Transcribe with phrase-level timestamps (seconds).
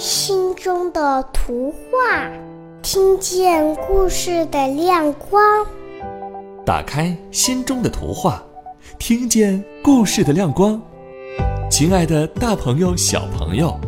[0.00, 2.26] 心中的图画，
[2.80, 5.66] 听见故事的亮光。
[6.64, 8.42] 打开心中的图画，
[8.98, 10.80] 听见故事的亮光。
[11.70, 13.78] 亲爱的，大朋友、小朋友，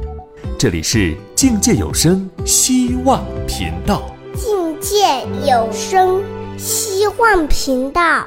[0.59, 4.15] 这里是境界有声希望频道。
[4.35, 6.23] 境界有声
[6.59, 8.27] 希望频道。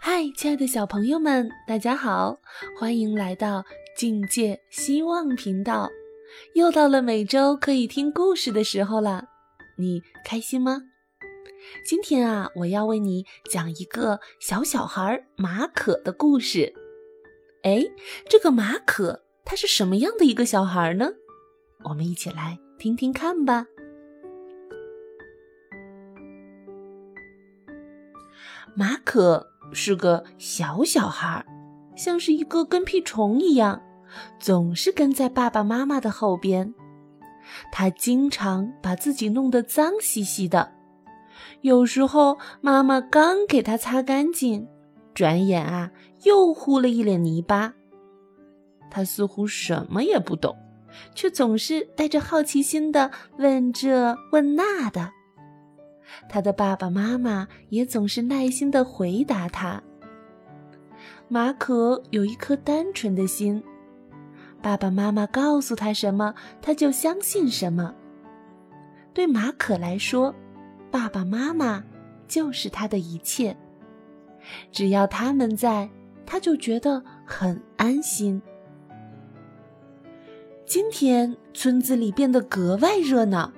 [0.00, 2.38] 嗨，亲爱的小朋友们，大家好，
[2.80, 3.62] 欢迎来到
[3.96, 5.90] 境界希望频道。
[6.54, 9.24] 又到了每周可以听故事的时候了，
[9.78, 10.82] 你开心吗？
[11.84, 16.72] 今天啊，我要为你讲一个小小孩马可的故事。
[17.62, 17.82] 哎，
[18.28, 21.08] 这个马可他是什么样的一个小孩呢？
[21.84, 23.66] 我们一起来听听看吧。
[28.76, 29.52] 马可。
[29.72, 31.44] 是个小小孩，
[31.96, 33.82] 像是一个跟屁虫一样，
[34.38, 36.74] 总是跟在爸爸妈妈的后边。
[37.70, 40.72] 他经常把自己弄得脏兮兮的，
[41.60, 44.66] 有时候妈妈刚给他擦干净，
[45.14, 45.90] 转眼啊
[46.24, 47.74] 又糊了一脸泥巴。
[48.90, 50.56] 他似乎什么也不懂，
[51.14, 55.12] 却总是带着好奇心的问这问那的。
[56.28, 59.82] 他的爸爸妈妈也总是耐心地回答他。
[61.28, 63.62] 马可有一颗单纯的心，
[64.66, 67.94] 爸爸妈妈告诉他什么，他就相信什么。
[69.14, 70.34] 对马可来说，
[70.90, 71.84] 爸爸妈妈
[72.26, 73.56] 就是他的一切，
[74.72, 75.88] 只要他们在，
[76.26, 78.42] 他就觉得很安心。
[80.64, 83.52] 今天村子里变得格外热闹。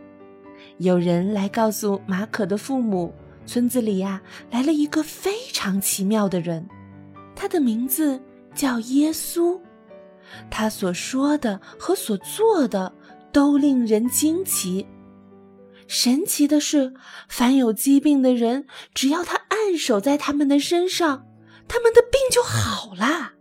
[0.77, 3.15] 有人来告诉马可的父母，
[3.47, 4.21] 村子里呀
[4.51, 6.69] 来了一个非常奇妙的人，
[7.35, 8.21] 他的名字
[8.55, 9.59] 叫耶稣，
[10.51, 12.95] 他所说的和所做的
[13.33, 14.87] 都令人惊奇。
[15.87, 16.93] 神奇的是，
[17.29, 21.27] 凡有疾病的人，只要他按手在他们的身上，
[21.67, 23.33] 他们的病就好了。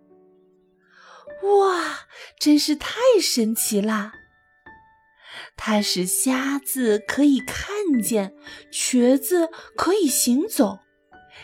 [1.43, 2.07] 哇，
[2.39, 4.13] 真是太神奇啦！
[5.55, 8.33] 他使瞎子可以看见，
[8.71, 10.79] 瘸子可以行走，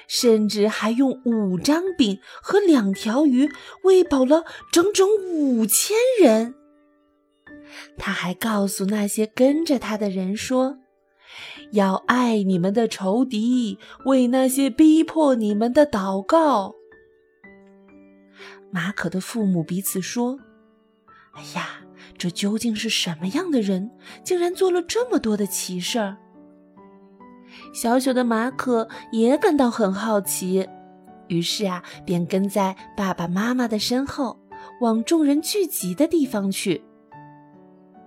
[0.08, 3.50] 甚至还用五张饼和两条鱼
[3.84, 6.56] 喂饱了整整五千人。
[7.98, 10.78] 他还告诉那些跟着他的人说
[11.74, 16.76] ：“要爱你们的仇敌，为那些逼迫你们的祷告。”
[18.72, 20.40] 马可的父母彼此说
[21.34, 21.80] ：“哎呀！”
[22.16, 23.90] 这究竟是什么样的人，
[24.24, 26.18] 竟然做了这么多的奇事儿？
[27.74, 30.68] 小小的马可也感到很好奇，
[31.28, 34.40] 于是啊，便跟在爸爸妈妈的身后，
[34.82, 36.84] 往众人聚集的地方去。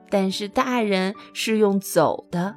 [0.08, 2.54] 但是大人是用走的，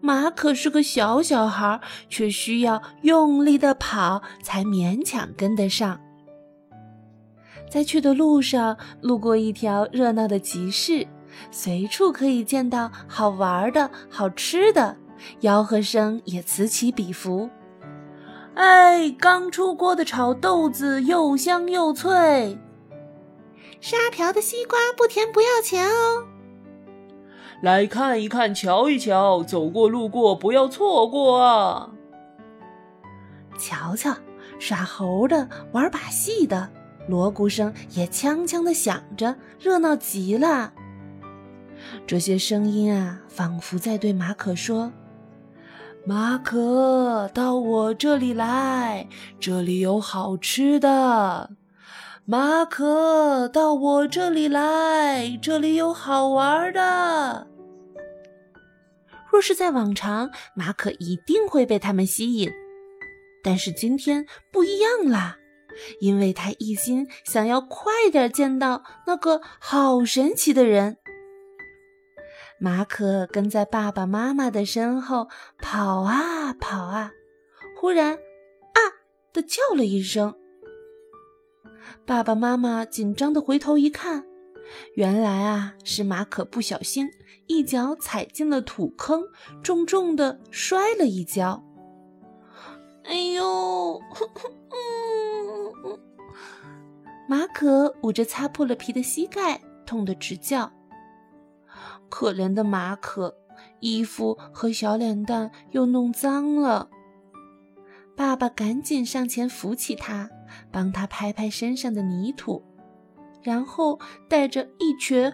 [0.00, 6.00] 马可是个小小孩，却需要用力的跑，才勉强跟得上。
[7.70, 11.06] 在去的路上，路过一条热闹的集市，
[11.52, 14.96] 随处可以见到好玩的、好吃的，
[15.40, 17.50] 吆喝声也此起彼伏。
[18.54, 22.58] 哎，刚出锅的炒豆子又香又脆，
[23.80, 26.26] 沙瓢的西瓜不甜不要钱哦。
[27.62, 31.90] 来看一看，瞧一瞧，走过路过不要错过啊！
[33.58, 34.16] 瞧瞧，
[34.58, 36.70] 耍猴的，玩把戏的。
[37.08, 40.72] 锣鼓声也锵锵的响着，热闹极了。
[42.06, 44.92] 这些声音啊，仿佛在对马可说
[46.04, 49.06] ：“马可，到我这里来，
[49.38, 51.50] 这里有好吃的。
[52.24, 57.46] 马可，到我这里来，这里有好玩的。”
[59.30, 62.50] 若是在往常，马可一定会被他们吸引，
[63.44, 65.36] 但是今天不一样啦。
[66.00, 70.96] 因为他一心想要快点见到那个好神奇的人，
[72.62, 75.28] 马可跟在爸爸妈妈的身后
[75.58, 77.10] 跑啊跑啊，
[77.80, 78.78] 忽然啊
[79.32, 80.34] 的叫了一声。
[82.04, 84.26] 爸爸妈妈紧张的回头一看，
[84.94, 87.08] 原来啊是马可不小心
[87.46, 89.22] 一脚踩进了土坑，
[89.62, 91.64] 重重的摔了一跤。
[93.04, 93.98] 哎呦！
[97.26, 100.70] 马可捂着擦破了皮的膝盖，痛得直叫。
[102.10, 103.36] 可怜的马可，
[103.78, 106.90] 衣服和小脸蛋又弄脏了。
[108.14, 110.28] 爸爸赶紧上前扶起他，
[110.70, 112.62] 帮他拍拍身上的泥土。
[113.42, 113.98] 然后
[114.28, 115.32] 带着一瘸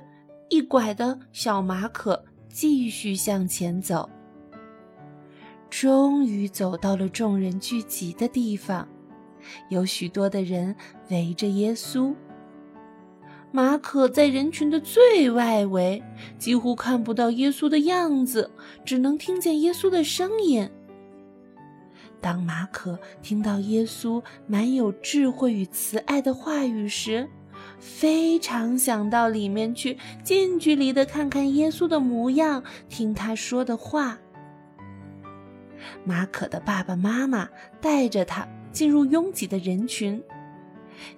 [0.48, 4.08] 一拐的小马可继续向前走。
[5.68, 8.86] 终于走到了众人聚集的地方，
[9.70, 10.76] 有许多的人
[11.10, 12.14] 围着耶稣。
[13.52, 16.02] 马可在人群的最外围，
[16.38, 18.50] 几乎看不到耶稣的样子，
[18.84, 20.68] 只能听见耶稣的声音。
[22.20, 27.28] 当马可听到耶稣满有智慧与慈爱的话语时，
[27.78, 34.18] 非常想到里面去，近距离的看看耶稣的模样，听他说的话。
[36.04, 37.48] 马可的爸爸妈妈
[37.80, 40.20] 带着他进入拥挤的人群，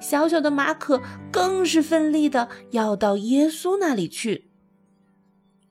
[0.01, 4.51] 小小的马可更是奋力的要到耶稣那里去。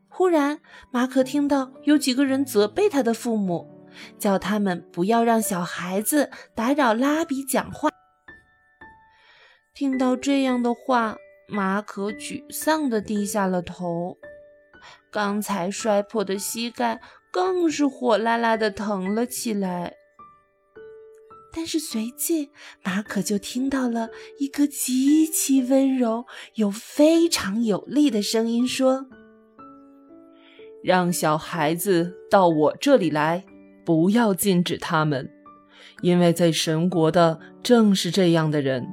[0.07, 0.59] 忽然，
[0.91, 3.73] 马可听到有几个人责备他的父母。
[4.19, 7.89] 叫他们不要让小孩子打扰拉比讲话。
[9.73, 11.17] 听到这样的话，
[11.47, 14.19] 马可沮丧的低下了头。
[15.09, 17.01] 刚才摔破的膝盖
[17.31, 19.96] 更是火辣辣的疼了起来。
[21.57, 22.51] 但是随即，
[22.83, 29.07] 马可就听到了一个极其温柔又非常有力的声音说
[30.85, 33.43] ：“让小孩子到我这里来。”
[33.83, 35.27] 不要禁止他们，
[36.01, 38.87] 因为在神国的正是这样的人。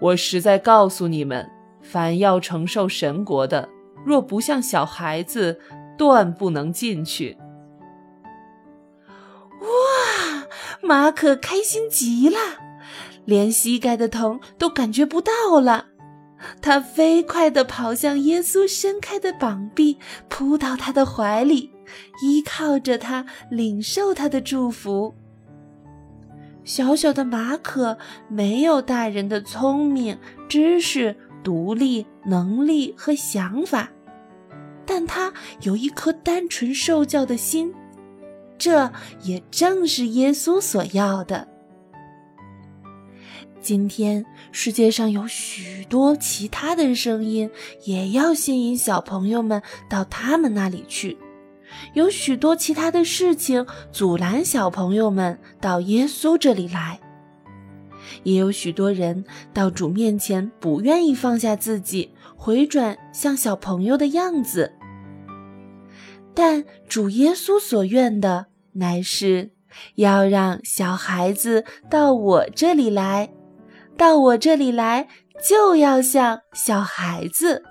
[0.00, 1.46] 我实在告诉你们，
[1.82, 3.68] 凡要承受神国的，
[4.06, 5.60] 若不像小孩子，
[5.98, 7.36] 断不能进去。
[10.84, 12.38] 马可开心极了，
[13.24, 15.86] 连膝盖的疼都感觉不到了。
[16.60, 19.98] 他飞快地跑向耶稣伸开的膀臂，
[20.28, 21.70] 扑到他的怀里，
[22.22, 25.14] 依靠着他，领受他的祝福。
[26.64, 27.96] 小小的马可
[28.28, 33.90] 没有大人的聪明、知识、独立能力和想法，
[34.84, 35.32] 但他
[35.62, 37.72] 有一颗单纯受教的心，
[38.58, 38.90] 这
[39.22, 41.48] 也正是耶稣所要的。
[43.60, 47.50] 今天世界上有许多其他的声音，
[47.84, 51.16] 也要吸引小朋友们到他们那里去。
[51.94, 57.00] 有许多其他的事情阻拦小朋友们到耶稣这里来。
[58.22, 64.72] 也有许多人到主面前不愿意放下自己，回转像小朋友的样子。
[66.34, 69.52] 但主耶稣所愿的，乃是
[69.94, 73.32] 要让小孩子到我这里来。
[73.96, 75.08] 到我这里来，
[75.48, 77.62] 就要像小孩子。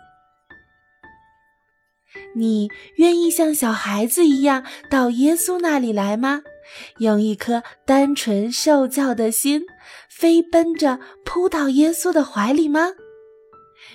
[2.36, 6.42] 你愿意像小孩子一样到耶稣那里来吗？
[7.00, 9.64] 用一颗单纯受教的心，
[10.10, 12.92] 飞奔着扑到耶稣的怀里吗？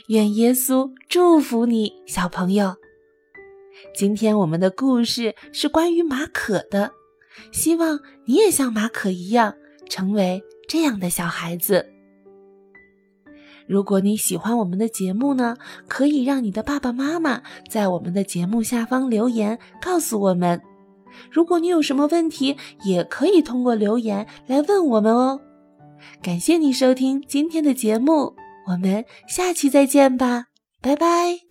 [0.08, 2.76] 愿耶稣祝福你，小朋友。
[3.94, 6.92] 今天我们的故事是关于马可的，
[7.52, 9.54] 希望你也像马可一样，
[9.88, 11.86] 成为这样的小孩子。
[13.66, 15.56] 如果你喜欢我们的节目呢，
[15.88, 20.60] 可以让你的爸爸妈妈在我们的节目下方留言告诉我们。
[21.30, 25.40] 如果你有什么问题，也可以通过留言来问我们哦。
[26.22, 28.34] 感谢你收听今天的节目，
[28.68, 30.46] 我们下期再见吧，
[30.80, 31.47] 拜拜。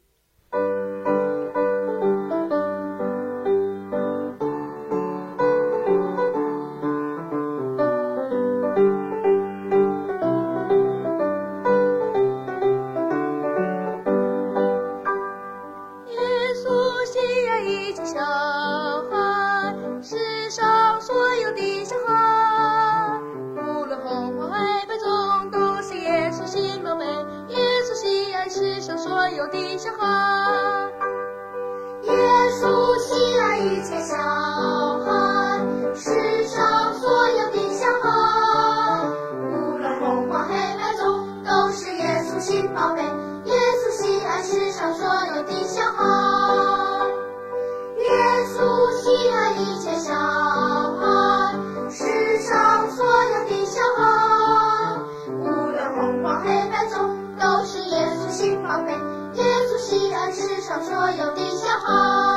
[28.88, 30.90] 向上所有的小孩，
[32.04, 32.14] 耶
[32.52, 35.60] 稣喜爱一切小孩。
[35.94, 39.10] 世上所有的小孩，
[39.52, 43.02] 无论红黄黑白棕，都是耶稣心宝贝。
[43.04, 46.27] 耶稣喜爱世上所有的小孩。
[60.32, 62.37] 世上所有的小孩。